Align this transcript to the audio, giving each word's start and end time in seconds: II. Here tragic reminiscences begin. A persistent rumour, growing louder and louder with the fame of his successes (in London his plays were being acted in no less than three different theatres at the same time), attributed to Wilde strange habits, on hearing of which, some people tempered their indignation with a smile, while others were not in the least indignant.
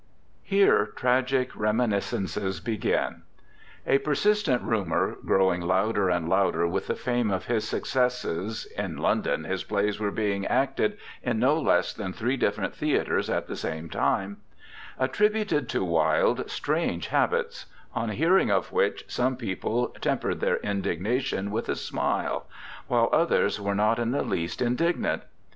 II. 0.51 0.57
Here 0.57 0.85
tragic 0.95 1.55
reminiscences 1.55 2.59
begin. 2.59 3.21
A 3.85 3.99
persistent 3.99 4.63
rumour, 4.63 5.17
growing 5.23 5.61
louder 5.61 6.09
and 6.09 6.27
louder 6.27 6.65
with 6.67 6.87
the 6.87 6.95
fame 6.95 7.29
of 7.29 7.45
his 7.45 7.67
successes 7.67 8.65
(in 8.75 8.97
London 8.97 9.43
his 9.43 9.63
plays 9.63 9.99
were 9.99 10.09
being 10.09 10.47
acted 10.47 10.97
in 11.21 11.37
no 11.37 11.59
less 11.61 11.93
than 11.93 12.13
three 12.13 12.35
different 12.35 12.73
theatres 12.73 13.29
at 13.29 13.45
the 13.45 13.55
same 13.55 13.91
time), 13.91 14.37
attributed 14.97 15.69
to 15.69 15.85
Wilde 15.85 16.49
strange 16.49 17.09
habits, 17.09 17.67
on 17.93 18.09
hearing 18.09 18.49
of 18.49 18.71
which, 18.71 19.05
some 19.07 19.37
people 19.37 19.89
tempered 20.01 20.39
their 20.39 20.57
indignation 20.63 21.51
with 21.51 21.69
a 21.69 21.75
smile, 21.75 22.47
while 22.87 23.07
others 23.13 23.61
were 23.61 23.75
not 23.75 23.99
in 23.99 24.09
the 24.09 24.23
least 24.23 24.63
indignant. 24.63 25.21